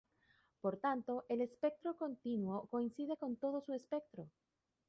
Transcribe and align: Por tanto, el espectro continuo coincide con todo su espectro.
Por 0.61 0.77
tanto, 0.77 1.25
el 1.29 1.41
espectro 1.41 1.95
continuo 1.95 2.65
coincide 2.71 3.17
con 3.17 3.35
todo 3.35 3.61
su 3.61 3.71
espectro. 3.75 4.31